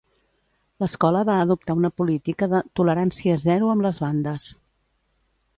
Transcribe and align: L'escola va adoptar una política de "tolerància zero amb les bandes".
L'escola 0.83 1.21
va 1.29 1.35
adoptar 1.41 1.75
una 1.81 1.91
política 2.03 2.49
de 2.55 2.63
"tolerància 2.81 3.39
zero 3.47 3.73
amb 3.75 3.89
les 3.89 4.01
bandes". 4.07 4.49